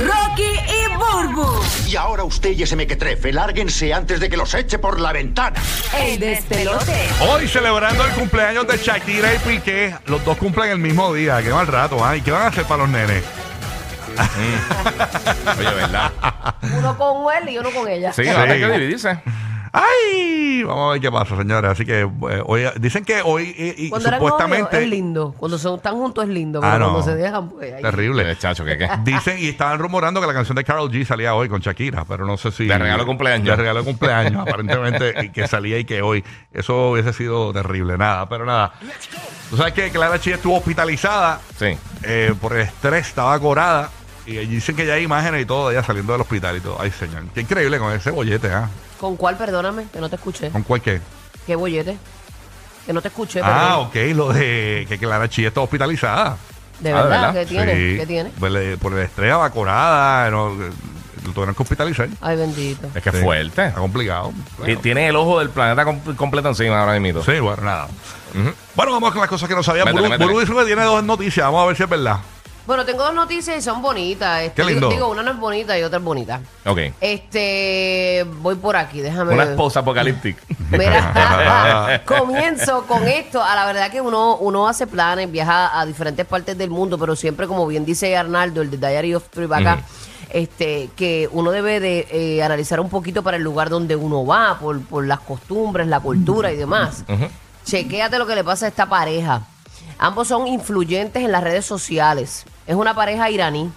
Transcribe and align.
Rocky 0.00 0.42
y 0.42 0.96
Burbu. 0.96 1.46
Y 1.86 1.96
ahora 1.96 2.24
usted 2.24 2.52
y 2.52 2.62
ese 2.62 2.76
mequetrefe, 2.76 3.32
lárguense 3.32 3.92
antes 3.92 4.20
de 4.20 4.30
que 4.30 4.36
los 4.36 4.54
eche 4.54 4.78
por 4.78 5.00
la 5.00 5.12
ventana. 5.12 5.60
El 5.98 6.18
despelote. 6.18 7.08
Hoy 7.28 7.46
celebrando 7.48 8.04
el 8.04 8.12
cumpleaños 8.12 8.66
de 8.66 8.78
Shakira 8.78 9.34
y 9.34 9.38
Piqué. 9.38 9.94
Los 10.06 10.24
dos 10.24 10.36
cumplen 10.38 10.70
el 10.70 10.78
mismo 10.78 11.12
día. 11.12 11.42
Qué 11.42 11.50
mal 11.50 11.66
rato, 11.66 12.04
¿ah? 12.04 12.16
¿Y 12.16 12.22
qué 12.22 12.30
van 12.30 12.42
a 12.42 12.46
hacer 12.46 12.64
para 12.64 12.82
los 12.82 12.90
nenes? 12.90 13.22
Oye, 15.58 15.74
¿verdad? 15.74 16.12
Uno 16.78 16.96
con 16.96 17.32
él 17.34 17.48
y 17.48 17.58
uno 17.58 17.70
con 17.70 17.88
ella. 17.88 18.12
Sí, 18.12 18.24
va 18.24 18.42
a 18.42 18.46
tener 18.46 18.60
que 18.60 18.72
dividirse. 18.72 19.22
¡Ay! 19.72 20.62
Vamos 20.64 20.88
a 20.88 20.92
ver 20.92 21.00
qué 21.00 21.10
pasa, 21.12 21.36
señores. 21.36 21.70
Así 21.70 21.84
que 21.84 22.00
eh, 22.00 22.42
hoy, 22.44 22.64
dicen 22.80 23.04
que 23.04 23.22
hoy 23.22 23.54
y 23.56 23.88
Cuando 23.88 24.08
eran 24.08 24.20
supuestamente. 24.20 24.62
novios 24.64 24.82
es 24.82 24.88
lindo. 24.90 25.34
Cuando 25.38 25.58
son, 25.58 25.76
están 25.76 25.94
juntos 25.94 26.24
es 26.24 26.30
lindo. 26.30 26.60
Pero 26.60 26.72
Ah, 26.72 26.78
no. 26.78 26.86
cuando 26.92 27.02
se 27.02 27.14
dejan, 27.16 27.48
pues. 27.48 27.74
ahí- 27.74 27.82
Terrible. 27.82 28.36
Chacho, 28.36 28.64
¿qué 28.64 28.76
qué? 28.76 28.88
Dicen 29.04 29.38
y 29.38 29.48
estaban 29.48 29.78
rumorando 29.78 30.20
que 30.20 30.26
la 30.26 30.32
canción 30.34 30.56
de 30.56 30.64
Carol 30.64 30.90
G 30.90 31.04
salía 31.04 31.34
hoy 31.34 31.48
con 31.48 31.60
Shakira, 31.60 32.04
pero 32.04 32.26
no 32.26 32.36
sé 32.36 32.50
si. 32.50 32.66
De 32.66 32.76
regalo 32.78 33.02
de 33.02 33.06
cumpleaños. 33.06 33.46
De 33.46 33.56
regalo 33.56 33.78
de 33.80 33.84
cumpleaños, 33.86 34.42
aparentemente, 34.46 35.14
y 35.24 35.28
que 35.30 35.46
salía 35.46 35.78
y 35.78 35.84
que 35.84 36.02
hoy. 36.02 36.24
Eso 36.52 36.90
hubiese 36.90 37.12
sido 37.12 37.52
terrible. 37.52 37.96
Nada, 37.96 38.28
pero 38.28 38.44
nada. 38.44 38.72
Tú 39.50 39.56
sabes 39.56 39.72
que 39.72 39.90
Clara 39.90 40.18
Chía 40.20 40.36
estuvo 40.36 40.56
hospitalizada 40.56 41.40
Sí. 41.58 41.76
eh, 42.02 42.34
por 42.40 42.52
el 42.54 42.60
estrés, 42.62 43.08
estaba 43.08 43.38
corada. 43.40 43.90
Y 44.30 44.46
dicen 44.46 44.76
que 44.76 44.86
ya 44.86 44.94
hay 44.94 45.02
imágenes 45.04 45.42
y 45.42 45.44
todo 45.46 45.68
de 45.68 45.76
ella 45.76 45.84
saliendo 45.86 46.12
del 46.12 46.22
hospital 46.22 46.56
y 46.56 46.60
todo. 46.60 46.76
Ay, 46.80 46.90
señor. 46.90 47.24
Qué 47.34 47.40
increíble 47.40 47.78
con 47.78 47.92
ese 47.92 48.10
bollete, 48.10 48.50
¿ah? 48.52 48.68
¿Con 48.98 49.16
cuál, 49.16 49.36
perdóname? 49.36 49.86
Que 49.92 50.00
no 50.00 50.08
te 50.08 50.16
escuché. 50.16 50.50
¿Con 50.50 50.62
cuál 50.62 50.80
qué? 50.82 51.00
¿Qué 51.46 51.56
bollete? 51.56 51.96
Que 52.86 52.92
no 52.92 53.02
te 53.02 53.08
escuché, 53.08 53.40
Ah, 53.42 53.86
perdón. 53.92 54.12
ok, 54.12 54.16
lo 54.16 54.32
de 54.32 54.86
que 54.88 54.98
Clara 54.98 55.28
Chía 55.28 55.48
está 55.48 55.60
hospitalizada. 55.60 56.36
De 56.80 56.92
Ah, 56.92 56.96
¿de 56.96 57.02
verdad, 57.02 57.10
verdad? 57.10 57.34
¿qué 57.34 57.46
tiene? 57.46 57.74
Sí. 57.74 57.98
¿Qué 57.98 58.06
tiene? 58.06 58.30
Pues 58.38 58.52
le- 58.52 58.76
por 58.78 58.92
el 58.92 59.00
estrés, 59.00 59.30
evacorada, 59.32 60.30
no, 60.30 60.50
eh, 60.52 60.70
lo 61.26 61.32
tuvieron 61.32 61.54
que 61.54 61.62
hospitalizar. 61.62 62.08
Ay, 62.22 62.36
bendito. 62.36 62.88
Es 62.94 63.02
que 63.02 63.12
Sí. 63.12 63.18
fuerte. 63.18 63.66
Está 63.66 63.78
complicado. 63.80 64.32
Bueno. 64.58 64.80
Tiene 64.80 65.08
el 65.08 65.16
ojo 65.16 65.38
del 65.38 65.50
planeta 65.50 65.84
com- 65.84 66.00
completo 66.16 66.48
encima 66.48 66.80
ahora 66.80 66.98
mismo. 66.98 67.22
Sí, 67.22 67.38
bueno, 67.38 67.62
nada. 67.62 67.88
Bueno, 68.74 68.92
vamos 68.92 69.10
con 69.12 69.20
las 69.20 69.28
cosas 69.28 69.48
que 69.48 69.54
no 69.54 69.62
sabía. 69.62 69.84
Métele, 69.84 70.08
métele. 70.08 70.24
Buru 70.32 70.40
dice 70.40 70.54
que 70.54 70.64
tiene 70.64 70.82
dos 70.84 71.02
noticias. 71.04 71.44
Vamos 71.46 71.64
a 71.64 71.66
ver 71.66 71.76
si 71.76 71.82
es 71.82 71.88
verdad. 71.88 72.18
Bueno, 72.66 72.84
tengo 72.84 73.02
dos 73.02 73.14
noticias 73.14 73.56
y 73.56 73.62
son 73.62 73.82
bonitas. 73.82 74.42
Este, 74.42 74.62
Qué 74.62 74.68
lindo. 74.68 74.88
Digo, 74.88 75.00
digo, 75.00 75.10
una 75.10 75.22
no 75.22 75.32
es 75.32 75.38
bonita 75.38 75.78
y 75.78 75.82
otra 75.82 75.98
es 75.98 76.04
bonita. 76.04 76.40
Ok. 76.66 76.78
Este, 77.00 78.26
voy 78.40 78.54
por 78.56 78.76
aquí, 78.76 79.00
déjame 79.00 79.34
Una 79.34 79.44
esposa 79.44 79.80
apocalíptica. 79.80 80.42
Mira, 80.70 82.02
comienzo 82.06 82.84
con 82.86 83.06
esto. 83.08 83.42
A 83.42 83.54
la 83.54 83.66
verdad 83.66 83.90
que 83.90 84.00
uno, 84.00 84.36
uno 84.36 84.68
hace 84.68 84.86
planes, 84.86 85.30
viaja 85.30 85.78
a 85.78 85.86
diferentes 85.86 86.26
partes 86.26 86.56
del 86.56 86.70
mundo, 86.70 86.98
pero 86.98 87.16
siempre, 87.16 87.46
como 87.46 87.66
bien 87.66 87.84
dice 87.84 88.16
Arnaldo, 88.16 88.62
el 88.62 88.70
de 88.70 88.76
Diary 88.76 89.14
of 89.14 89.24
acá, 89.52 89.80
este, 90.30 90.90
que 90.96 91.28
uno 91.32 91.50
debe 91.50 91.80
de 91.80 92.06
eh, 92.10 92.42
analizar 92.42 92.78
un 92.80 92.88
poquito 92.88 93.22
para 93.22 93.36
el 93.36 93.42
lugar 93.42 93.68
donde 93.68 93.96
uno 93.96 94.24
va, 94.24 94.58
por, 94.58 94.80
por 94.82 95.06
las 95.06 95.20
costumbres, 95.20 95.86
la 95.86 96.00
cultura 96.00 96.52
y 96.52 96.56
demás. 96.56 97.04
Chequéate 97.64 98.18
lo 98.18 98.26
que 98.26 98.34
le 98.34 98.44
pasa 98.44 98.66
a 98.66 98.68
esta 98.68 98.86
pareja. 98.86 99.42
Ambos 99.98 100.28
son 100.28 100.46
influyentes 100.46 101.22
en 101.22 101.32
las 101.32 101.42
redes 101.42 101.66
sociales. 101.66 102.44
Es 102.70 102.76
una 102.76 102.94
pareja 102.94 103.28
iraní. 103.28 103.68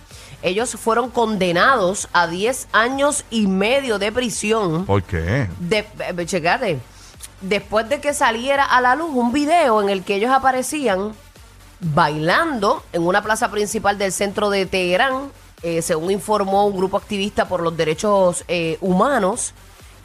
Ellos 0.44 0.76
fueron 0.76 1.10
condenados 1.10 2.10
a 2.14 2.28
10 2.28 2.68
años 2.74 3.26
y 3.32 3.48
medio 3.48 3.98
de 3.98 4.12
prisión. 4.12 4.86
¿Por 4.86 5.02
qué? 5.02 5.50
De, 5.58 5.80
eh, 5.80 6.26
checate. 6.28 6.80
Después 7.42 7.90
de 7.90 8.00
que 8.00 8.14
saliera 8.14 8.64
a 8.64 8.82
la 8.82 8.94
luz 8.94 9.10
un 9.12 9.34
video 9.34 9.82
en 9.82 9.90
el 9.90 10.04
que 10.04 10.18
ellos 10.18 10.30
aparecían 10.30 11.14
bailando 11.80 12.84
en 12.94 13.02
una 13.02 13.24
plaza 13.24 13.50
principal 13.50 13.98
del 13.98 14.12
centro 14.12 14.52
de 14.52 14.68
Teherán, 14.68 15.32
eh, 15.64 15.82
según 15.82 16.12
informó 16.12 16.68
un 16.68 16.78
grupo 16.78 16.98
activista 16.98 17.48
por 17.48 17.64
los 17.64 17.76
derechos 17.76 18.46
eh, 18.48 18.78
humanos, 18.80 19.56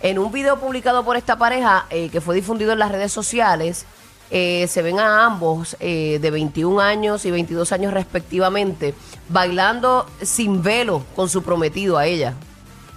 en 0.01 0.19
un 0.19 0.33
video 0.33 0.59
publicado 0.59 1.05
por 1.05 1.19
esta 1.19 1.37
pareja 1.37 1.85
que 1.91 2.21
fue 2.23 2.35
difundido 2.37 2.73
en 2.73 2.79
las 2.79 2.91
redes 2.91 3.13
sociales, 3.13 3.85
eh, 4.31 4.67
se 4.69 4.83
ven 4.83 5.01
a 5.01 5.25
ambos 5.25 5.77
eh, 5.81 6.19
de 6.21 6.31
21 6.31 6.81
años 6.81 7.25
y 7.25 7.31
22 7.31 7.73
años 7.73 7.93
respectivamente 7.93 8.95
bailando 9.29 10.07
sin 10.23 10.63
velo 10.63 11.03
con 11.17 11.29
su 11.29 11.43
prometido 11.43 11.97
a 11.97 12.07
ella. 12.07 12.35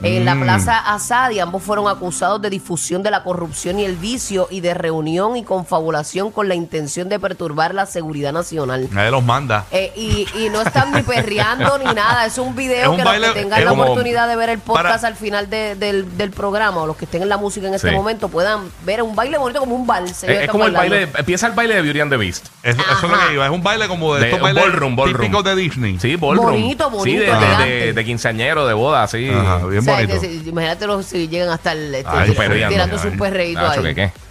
En 0.04 0.26
la 0.26 0.36
Plaza 0.36 0.78
Asadi 0.80 1.40
ambos 1.40 1.62
fueron 1.64 1.88
acusados 1.88 2.42
de 2.42 2.50
difusión 2.50 3.04
de 3.04 3.12
la 3.12 3.24
corrupción 3.24 3.80
y 3.80 3.86
el 3.86 3.96
vicio 3.98 4.48
y 4.50 4.62
de 4.62 4.74
reunión 4.74 5.38
y 5.38 5.44
confabulación 5.44 6.32
con 6.32 6.48
la 6.48 6.56
intención 6.56 7.08
de 7.10 7.20
perturbar 7.20 7.74
la 7.76 7.86
seguridad 7.86 8.34
nacional. 8.34 8.88
Nadie 8.92 9.12
los 9.12 9.24
manda. 9.24 9.66
Eh, 9.72 9.92
y, 9.96 10.28
y 10.40 10.50
no 10.50 10.62
están 10.62 10.92
ni 10.92 11.02
perreando 11.04 11.78
ni 11.78 11.86
nada, 11.94 12.26
es 12.26 12.38
un 12.38 12.50
Es 12.50 12.56
video 12.56 12.92
un 12.92 12.98
que 12.98 13.04
baile- 13.04 13.28
los 13.28 13.36
que 13.36 13.42
tengan 13.42 13.60
es 13.60 13.66
la 13.66 13.72
oportunidad 13.74 14.28
de 14.28 14.36
ver 14.36 14.50
el 14.50 14.60
podcast 14.60 14.96
para- 15.02 15.08
al 15.08 15.16
final 15.16 15.50
de- 15.50 15.76
del, 15.76 16.18
del 16.18 16.32
programa 16.32 16.82
o 16.82 16.88
los 16.88 16.98
que 16.98 17.06
estén 17.06 17.22
en 17.22 17.30
la 17.30 17.38
música 17.38 17.68
en 17.68 17.74
este 17.76 17.90
Sí. 17.90 17.96
momento 17.96 18.30
puedan 18.30 18.70
ver 18.86 19.02
un 19.04 19.16
baile 19.16 19.38
bonito 19.38 19.60
como 19.60 19.76
un 19.76 19.86
vals. 19.86 20.24
Es, 20.24 20.30
es 20.44 20.50
como 20.50 20.66
el 20.66 20.72
baile, 20.74 21.08
empieza 21.18 21.48
el 21.48 21.54
baile 21.54 21.76
de 21.76 21.82
Beauty 21.84 22.00
and 22.02 22.12
the 22.12 22.18
Beast. 22.18 22.48
Eso, 22.64 22.82
eso 22.82 23.06
es 23.06 23.12
lo 23.12 23.28
que 23.28 23.34
iba. 23.34 23.46
Es 23.46 23.52
un 23.52 23.62
baile 23.64 23.88
como 23.88 24.14
de, 24.16 24.22
De 24.22 24.26
estos 24.28 24.42
bailes 24.42 24.64
ballroom, 24.64 24.96
ballroom. 24.96 25.22
típicos 25.22 25.44
de 25.44 25.56
Disney. 25.56 26.00
Sí, 26.00 26.16
ballroom. 26.16 26.46
Bonito, 26.52 26.90
bonito, 26.90 27.04
Sí, 27.04 27.14
de, 27.18 27.26
de, 27.26 27.32
elegante. 27.32 27.70
de, 27.70 27.94
de 27.94 28.06
quinceañero, 28.06 28.66
de 28.68 28.74
boda, 28.74 29.08
sí. 29.08 29.30
Ajá, 29.30 29.66
bien 29.68 29.84
sea, 29.98 30.06
bonito. 30.20 30.50
imagínate 30.50 30.88
los- 30.88 31.06
si 31.06 31.28
llegan 31.28 31.50
hasta 31.50 31.72
el 31.74 31.94
este, 31.96 32.10
Ay, 32.12 32.32
tirando 32.70 32.98
su 33.00 33.08
Ay, 33.10 33.18
perreíto 33.18 33.60
ahí. 33.70 33.76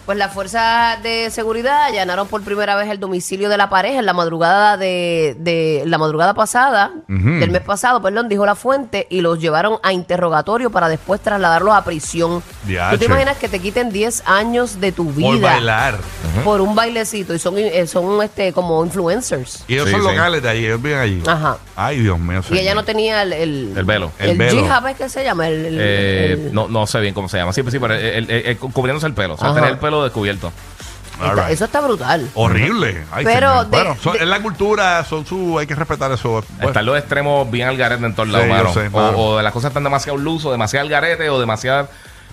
Pues 0.06 0.18
las 0.18 0.32
fuerzas 0.34 1.00
de 1.02 1.30
seguridad 1.30 1.84
allanaron 1.84 2.26
por 2.26 2.42
primera 2.42 2.74
vez 2.74 2.88
el 2.90 2.98
domicilio 2.98 3.48
de 3.48 3.56
la 3.56 3.68
pareja 3.70 4.00
en 4.00 4.06
la 4.06 4.12
madrugada 4.12 4.76
de, 4.76 5.36
de 5.38 5.84
la 5.86 5.98
madrugada 5.98 6.34
pasada, 6.34 6.90
del 7.06 7.50
mes 7.50 7.60
pasado, 7.60 8.02
perdón, 8.02 8.28
dijo 8.28 8.44
la 8.44 8.54
fuente, 8.56 9.06
y 9.08 9.20
los 9.20 9.38
llevaron 9.38 9.78
a 9.84 9.92
interrogatorio 9.92 10.70
para 10.70 10.88
después 10.88 11.20
trasladarlos 11.20 11.74
a 11.74 11.84
prisión. 11.84 12.42
Diache. 12.64 12.92
¿Tú 12.96 12.98
te 12.98 13.04
imaginas 13.04 13.36
que 13.36 13.48
te 13.48 13.60
quiten 13.60 13.90
10 13.90 14.24
años 14.26 14.80
de 14.80 14.90
tu 14.92 15.12
vida 15.12 15.28
Por 15.28 15.40
bailar. 15.40 15.98
por 16.44 16.60
un 16.60 16.74
bailecito 16.74 17.32
y 17.34 17.38
son, 17.38 17.56
eh, 17.58 17.86
son 17.86 18.20
este 18.22 18.52
como 18.52 18.84
influencers? 18.84 19.64
Y 19.68 19.74
ellos 19.74 19.86
Sí, 19.86 19.92
son 19.92 20.02
sí. 20.02 20.08
locales 20.08 20.42
de 20.42 20.48
allí. 20.48 20.66
Ellos 20.66 20.82
viven 20.82 20.98
allí. 20.98 21.22
Ajá. 21.26 21.58
Ay, 21.76 22.00
Dios 22.00 22.18
mío. 22.18 22.40
Y 22.40 22.42
señor. 22.42 22.62
ella 22.62 22.74
no 22.74 22.84
tenía 22.84 23.22
el... 23.22 23.32
El, 23.32 23.72
El 23.76 23.84
velo. 23.84 24.10
El 24.18 24.30
El, 24.30 24.38
velo. 24.38 24.60
jihad, 24.62 24.88
¿es 24.88 24.96
que 24.96 25.08
se 25.08 25.22
llama? 25.24 25.46
El, 25.48 25.66
el- 25.66 25.78
Eh, 25.80 26.32
el- 26.32 26.52
no, 26.54 26.68
no 26.68 26.86
sé 26.86 27.00
bien 27.00 27.14
cómo 27.14 27.28
se 27.28 27.38
llama. 27.38 27.52
Sí, 27.52 27.62
pues 27.62 27.72
sí, 27.72 27.78
pero 27.78 27.94
el- 27.94 28.28
el- 28.28 28.46
el- 28.46 28.58
cubriéndose 28.58 29.06
el 29.06 29.14
pelo. 29.14 29.34
O 29.34 29.36
sea, 29.38 29.48
Ajá. 29.48 29.54
tener 29.56 29.70
el 29.70 29.78
pelo 29.78 29.89
descubierto. 30.04 30.52
All 31.20 31.28
está- 31.30 31.42
right. 31.42 31.52
Eso 31.54 31.64
está 31.66 31.80
brutal. 31.82 32.30
Horrible. 32.34 33.04
Ay, 33.12 33.24
Pero 33.24 33.64
de- 33.64 33.70
bueno, 33.70 33.96
son- 34.02 34.14
de- 34.14 34.20
es 34.20 34.26
la 34.26 34.40
cultura, 34.40 35.04
son 35.04 35.26
su, 35.26 35.58
hay 35.58 35.66
que 35.66 35.74
respetar 35.74 36.10
eso. 36.12 36.42
Bueno, 36.56 36.68
Están 36.68 36.86
los 36.86 36.96
extremos 36.98 37.50
bien 37.50 37.68
al 37.68 37.76
garete 37.76 38.06
en 38.06 38.14
todos 38.14 38.28
lados, 38.30 38.46
Sí, 38.46 38.50
yo 38.50 38.56
mano. 38.56 38.72
sé, 38.72 38.86
O- 38.86 38.90
mano. 38.90 39.18
O, 39.18 39.36
de 39.36 39.42
las 39.42 39.52
cosas 39.52 39.68
están 39.70 39.84
demasiado 39.84 40.16
luz, 40.16 40.44
o 40.46 40.52
demasiado 40.52 40.84
al 40.84 40.90
garete, 40.90 41.28
o 41.28 41.38
demasiado. 41.38 41.88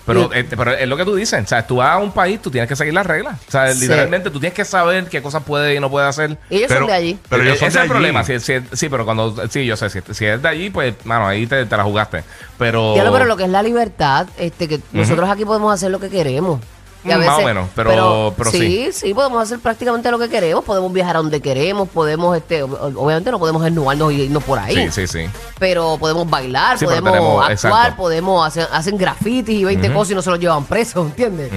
Pero, 0.06 0.30
Y- 0.32 0.38
eh, 0.38 0.46
pero 0.56 0.72
es 0.72 0.88
lo 0.88 0.96
que 0.96 1.04
tú 1.04 1.14
dices. 1.16 1.44
O 1.44 1.46
sea, 1.46 1.66
tú 1.66 1.76
vas 1.76 1.90
a 1.90 1.98
un 1.98 2.12
país, 2.12 2.40
tú 2.40 2.50
tienes 2.50 2.66
que 2.66 2.74
seguir 2.76 2.94
las 2.94 3.04
reglas. 3.06 3.38
O 3.46 3.50
sea, 3.50 3.74
Sí. 3.74 3.80
literalmente 3.80 4.30
tú 4.30 4.40
tienes 4.40 4.54
que 4.56 4.64
saber 4.64 5.06
qué 5.06 5.20
cosas 5.20 5.42
puede 5.42 5.74
y 5.74 5.80
no 5.80 5.90
puede 5.90 6.06
hacer. 6.06 6.38
Ellos 6.48 6.68
Pero- 6.68 6.80
son 6.80 6.86
de 6.86 6.94
allí. 6.94 7.18
Pero 7.28 7.42
ellos 7.42 7.58
son 7.58 7.68
ese 7.68 7.78
de 7.80 7.84
es 7.84 7.90
el 7.90 7.94
problema. 7.94 8.24
Si, 8.24 8.40
si- 8.40 8.54
sí, 8.72 8.88
pero 8.88 9.04
cuando. 9.04 9.46
Sí, 9.50 9.66
yo 9.66 9.76
sé. 9.76 9.90
Si, 9.90 10.00
si 10.12 10.24
es 10.24 10.40
de 10.40 10.48
allí, 10.48 10.70
pues, 10.70 10.94
mano, 11.04 11.26
ahí 11.28 11.46
te, 11.46 11.66
te 11.66 11.76
la 11.76 11.84
jugaste. 11.84 12.24
Pero. 12.56 12.94
Pero 12.96 13.26
lo 13.26 13.36
que 13.36 13.44
es 13.44 13.50
la 13.50 13.62
libertad, 13.62 14.26
este, 14.38 14.66
que 14.66 14.80
nosotros 14.92 15.28
aquí 15.28 15.44
podemos 15.44 15.74
hacer 15.74 15.90
lo 15.90 16.00
que 16.00 16.08
queremos. 16.08 16.58
Y 17.04 17.12
a 17.12 17.18
Mm, 17.18 17.24
más 17.24 17.38
o 17.38 17.42
menos, 17.42 17.68
pero- 17.76 18.34
pero 18.36 18.50
sí, 18.50 18.90
sí, 18.92 19.14
podemos 19.14 19.40
hacer 19.42 19.60
prácticamente 19.60 20.10
lo 20.10 20.18
que 20.18 20.28
queremos, 20.28 20.64
podemos 20.64 20.92
viajar 20.92 21.14
a 21.16 21.20
donde 21.20 21.40
queremos, 21.40 21.88
podemos, 21.88 22.36
este, 22.36 22.64
ob- 22.64 22.94
obviamente 22.96 23.30
no 23.30 23.38
podemos 23.38 23.62
desnudarnos 23.62 24.12
y 24.12 24.22
irnos 24.22 24.42
por 24.42 24.58
ahí, 24.58 24.90
Sí, 24.90 25.06
sí, 25.06 25.06
sí. 25.06 25.30
pero 25.60 25.96
podemos 25.98 26.28
bailar, 26.28 26.76
Sí, 26.76 26.84
podemos 26.86 27.12
tenemos- 27.12 27.32
actuar, 27.40 27.52
exacto. 27.52 27.96
podemos 27.96 28.46
hacer, 28.46 28.66
hacen 28.72 28.98
grafitis 28.98 29.60
y 29.60 29.64
20 29.64 29.92
cosas 29.92 30.10
y 30.10 30.14
no 30.16 30.22
se 30.22 30.30
los 30.30 30.40
llevan 30.40 30.64
presos, 30.64 31.06
¿entiendes? 31.10 31.50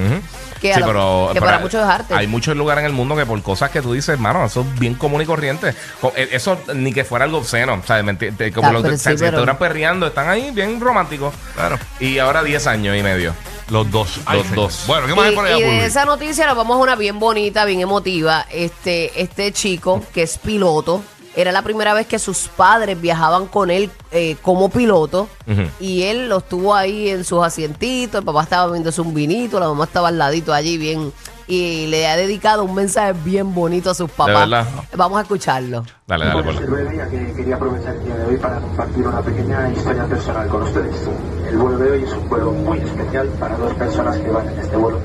Que, 0.61 0.75
Sí, 0.75 0.79
lo- 0.79 0.85
pero, 0.85 1.25
que 1.29 1.39
pero 1.39 1.45
para 1.47 1.59
muchos 1.59 1.81
es 1.81 1.87
arte. 1.89 2.13
Hay 2.13 2.27
muchos 2.27 2.55
lugares 2.55 2.83
en 2.83 2.85
el 2.91 2.93
mundo 2.93 3.15
que 3.15 3.25
por 3.25 3.41
cosas 3.41 3.71
que 3.71 3.81
tú 3.81 3.93
dices, 3.93 4.09
hermano, 4.09 4.45
eso 4.45 4.61
es 4.61 4.79
bien 4.79 4.93
común 4.93 5.19
y 5.23 5.25
corriente. 5.25 5.73
Co- 5.99 6.13
eh, 6.15 6.29
Eso 6.33 6.55
ni 6.75 6.93
que 6.93 7.03
fuera 7.03 7.25
algo 7.25 7.39
obsceno, 7.39 7.81
¿sabes? 7.87 8.03
Como 8.53 8.67
Ah, 8.67 8.71
los 8.71 8.83
sea, 8.83 9.17
sí, 9.17 9.25
estuvieran 9.25 9.57
perreando, 9.57 10.05
están 10.05 10.29
ahí 10.29 10.51
bien 10.51 10.79
románticos. 10.79 11.33
Claro. 11.55 11.79
Y 11.99 12.19
ahora 12.19 12.43
10 12.43 12.67
años 12.67 12.95
y 12.95 13.01
medio. 13.01 13.33
Los 13.71 13.89
dos. 13.89 14.19
Ay, 14.25 14.39
Los 14.39 14.47
señor. 14.47 14.65
dos. 14.65 14.83
Bueno, 14.85 15.07
¿qué 15.07 15.15
más 15.15 15.25
hay 15.29 15.35
por 15.35 15.45
Y, 15.47 15.51
allá, 15.53 15.57
y 15.57 15.61
de 15.79 15.85
esa 15.85 16.05
noticia 16.05 16.45
nos 16.45 16.55
vamos 16.57 16.75
a 16.75 16.79
una 16.79 16.95
bien 16.95 17.17
bonita, 17.19 17.65
bien 17.65 17.79
emotiva. 17.79 18.45
Este, 18.51 19.19
este 19.21 19.51
chico 19.53 20.01
que 20.13 20.23
es 20.23 20.37
piloto, 20.37 21.01
era 21.33 21.53
la 21.53 21.61
primera 21.61 21.93
vez 21.93 22.07
que 22.07 22.19
sus 22.19 22.49
padres 22.49 22.99
viajaban 22.99 23.47
con 23.47 23.71
él 23.71 23.89
eh, 24.11 24.35
como 24.41 24.67
piloto 24.69 25.29
Ujú. 25.47 25.61
y 25.79 26.03
él 26.03 26.27
los 26.27 26.47
tuvo 26.49 26.75
ahí 26.75 27.09
en 27.09 27.23
sus 27.23 27.41
asientitos, 27.41 28.19
el 28.19 28.25
papá 28.25 28.43
estaba 28.43 28.69
viéndose 28.69 28.99
un 28.99 29.13
vinito, 29.13 29.57
la 29.57 29.69
mamá 29.69 29.85
estaba 29.85 30.09
al 30.09 30.17
ladito 30.17 30.53
allí 30.53 30.77
bien 30.77 31.13
y 31.51 31.85
le 31.87 32.07
ha 32.07 32.15
dedicado 32.15 32.63
un 32.63 32.73
mensaje 32.73 33.11
bien 33.25 33.53
bonito 33.53 33.89
a 33.89 33.93
sus 33.93 34.09
papás. 34.09 34.49
verdad? 34.49 34.65
Vamos 34.95 35.17
a 35.17 35.21
escucharlo. 35.23 35.83
Dale, 36.07 36.25
dale, 36.25 36.43
ponlo. 36.43 36.61
soy 36.61 36.65
Rebe, 36.65 36.95
ya 36.95 37.09
que 37.09 37.33
quería 37.33 37.55
aprovechar 37.57 37.93
el 37.93 38.05
día 38.05 38.15
de 38.15 38.25
hoy 38.25 38.37
para 38.37 38.55
compartir 38.61 39.05
una 39.05 39.21
pequeña 39.21 39.69
historia 39.69 40.05
personal 40.05 40.47
con 40.47 40.61
ustedes. 40.61 40.95
El 41.49 41.57
vuelo 41.57 41.77
de 41.77 41.91
hoy 41.91 42.03
es 42.03 42.13
un 42.13 42.29
vuelo 42.29 42.51
muy 42.53 42.77
especial 42.77 43.27
para 43.37 43.57
dos 43.57 43.73
personas 43.73 44.17
que 44.17 44.29
van 44.29 44.47
en 44.47 44.59
este 44.59 44.77
vuelo, 44.77 44.99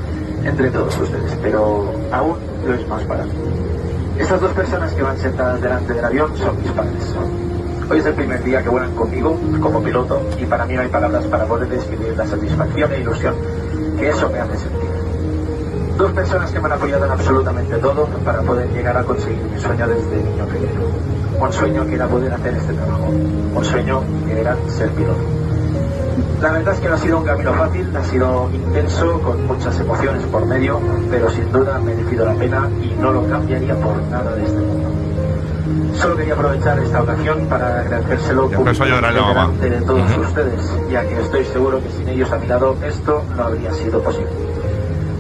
entre 0.45 0.71
todos 0.71 0.97
ustedes, 0.97 1.37
pero 1.43 1.93
aún 2.13 2.37
lo 2.65 2.75
es 2.75 2.87
más 2.87 3.03
para 3.03 3.25
mí. 3.25 3.33
Estas 4.17 4.41
dos 4.41 4.53
personas 4.53 4.93
que 4.93 5.03
van 5.03 5.19
sentadas 5.19 5.61
delante 5.61 5.95
del 5.95 6.05
avión 6.05 6.39
son 6.39 6.63
mis 6.63 6.71
padres. 6.71 7.15
Hoy 7.91 7.99
es 7.99 8.07
el 8.07 8.15
primer 8.15 8.45
día 8.45 8.63
que 8.63 8.69
vuelan 8.69 8.95
conmigo 8.95 9.37
como 9.61 9.83
piloto 9.83 10.23
y 10.41 10.45
para 10.45 10.65
mí 10.65 10.75
no 10.75 10.83
hay 10.83 10.89
palabras 10.89 11.25
para 11.25 11.45
poder 11.45 11.69
describir 11.69 12.17
la 12.17 12.25
satisfacción 12.25 12.93
e 12.93 13.01
ilusión 13.01 13.35
que 13.99 14.11
eso 14.11 14.31
me 14.31 14.39
hace 14.39 14.59
sentir. 14.59 15.07
Dos 15.97 16.13
personas 16.13 16.51
que 16.51 16.61
me 16.61 16.67
han 16.67 16.73
apoyado 16.73 17.07
en 17.07 17.11
absolutamente 17.11 17.77
todo 17.79 18.05
para 18.23 18.43
poder 18.43 18.69
llegar 18.71 18.97
a 18.99 19.03
conseguir 19.03 19.43
mi 19.45 19.59
sueño 19.59 19.89
desde 19.89 20.23
niño 20.23 20.45
pequeño. 20.45 20.81
Un 21.41 21.53
sueño 21.53 21.87
que 21.87 21.95
era 21.95 22.07
poder 22.07 22.35
hacer 22.35 22.55
este 22.55 22.75
trabajo. 22.75 23.07
Un 23.07 23.65
sueño 23.65 24.03
que 24.27 24.41
era 24.41 24.57
ser 24.69 24.91
piloto. 24.91 25.23
La 26.43 26.53
verdad 26.53 26.75
es 26.75 26.81
que 26.81 26.89
no 26.89 26.95
ha 26.95 26.99
sido 26.99 27.19
un 27.19 27.25
camino 27.25 27.55
fácil, 27.55 27.97
ha 27.97 28.05
sido 28.05 28.51
intenso, 28.53 29.21
con 29.23 29.47
muchas 29.47 29.81
emociones 29.81 30.23
por 30.25 30.45
medio, 30.45 30.81
pero 31.11 31.31
sin 31.31 31.51
duda 31.51 31.77
ha 31.77 31.79
merecido 31.79 32.27
la 32.27 32.35
pena 32.35 32.69
y 32.83 32.95
no 33.01 33.13
lo 33.13 33.27
cambiaría 33.27 33.75
por 33.77 33.97
nada 34.11 34.35
de 34.35 34.45
este 34.45 34.59
mundo. 34.59 34.91
Solo 35.95 36.17
quería 36.17 36.35
aprovechar 36.35 36.79
esta 36.79 37.03
ocasión 37.03 37.47
para 37.47 37.81
agradecérselo 37.81 38.49
delante 38.49 39.71
de 39.71 39.81
todos 39.81 40.19
ustedes, 40.19 40.73
ya 40.91 41.09
que 41.09 41.21
estoy 41.23 41.45
seguro 41.47 41.83
que 41.83 41.91
sin 41.91 42.09
ellos 42.09 42.31
a 42.31 42.37
mi 42.37 42.47
lado 42.47 42.77
esto 42.85 43.25
no 43.35 43.45
habría 43.45 43.73
sido 43.73 44.03
posible. 44.03 44.46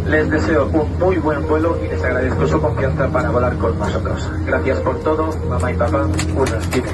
Les 0.06 0.30
deseo 0.30 0.66
un 0.72 0.98
muy 1.00 1.16
buen 1.16 1.46
vuelo 1.48 1.76
y 1.84 1.88
les 1.88 2.02
agradezco 2.02 2.46
su 2.46 2.60
confianza 2.60 3.08
para 3.08 3.28
volar 3.30 3.56
con 3.56 3.76
nosotros. 3.78 4.30
Gracias 4.44 4.78
por 4.80 5.00
todo, 5.02 5.30
mamá 5.48 5.72
y 5.72 5.74
papá. 5.74 6.02
Un 6.02 6.46
respiro. 6.46 6.86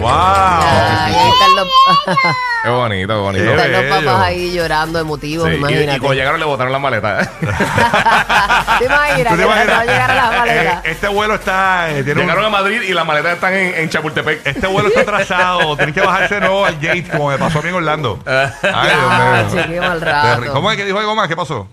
¡Wow! 0.00 0.10
Ay, 0.10 1.14
ahí 1.14 1.30
están 1.30 1.56
los, 1.56 1.68
Qué 2.64 2.70
bonito, 2.70 3.08
qué 3.14 3.20
bonito. 3.20 3.44
Están 3.50 3.72
los 3.72 3.84
papás 4.04 4.20
ahí 4.22 4.52
llorando 4.54 4.98
emotivos, 4.98 5.46
Sí, 5.46 5.50
y, 5.52 5.54
y 5.56 5.58
imagínate. 5.58 5.98
cuando 6.00 6.14
llegaron 6.14 6.40
le 6.40 6.46
botaron 6.46 6.72
la 6.72 6.78
maleta. 6.78 7.18
¿Te 8.78 8.84
imaginas? 8.86 9.32
¿Tú 9.32 9.36
te 9.38 9.44
imaginas? 9.44 9.68
va 9.76 9.80
a 9.80 9.84
llegar 9.84 10.10
a 10.10 10.14
la 10.14 10.38
maleta? 10.38 10.72
Eh, 10.84 10.90
este 10.90 11.08
vuelo 11.08 11.34
está. 11.34 11.90
eh, 11.90 12.02
tiene 12.02 12.12
un- 12.22 12.26
llegaron 12.26 12.44
a 12.46 12.48
Madrid 12.48 12.80
y 12.80 12.94
las 12.94 13.04
maletas 13.06 13.34
están 13.34 13.52
en, 13.52 13.74
en 13.74 13.88
Chapultepec. 13.90 14.46
este 14.46 14.66
vuelo 14.66 14.88
está 14.88 15.02
atrasado. 15.02 15.76
Tienes 15.76 15.94
que 15.94 16.00
bajarse 16.00 16.34
de 16.36 16.40
nuevo 16.40 16.64
al 16.64 16.76
gate, 16.80 17.06
como 17.12 17.28
me 17.28 17.36
pasó 17.36 17.58
a 17.58 17.62
mí 17.62 17.68
en 17.68 17.74
Orlando. 17.74 18.18
Ay, 18.24 18.48
Ah, 18.62 19.42
Dios 19.42 19.52
mío. 19.52 19.62
che, 19.64 19.68
qué 19.74 19.80
mal 19.80 20.00
rato. 20.00 20.52
¿Cómo 20.54 20.70
es 20.70 20.76
que 20.78 20.86
dijo 20.86 20.98
algo 20.98 21.14
más? 21.14 21.28
¿Qué 21.28 21.36
pasó? 21.36 21.68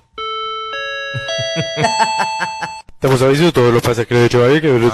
Estamos 2.93 3.21
avisando 3.23 3.51
todos 3.51 3.73
los 3.73 3.81
pasajeros 3.81 4.23
de 4.23 4.29
Chevalier 4.29 4.61
que... 4.61 4.69
Ah. 4.69 4.91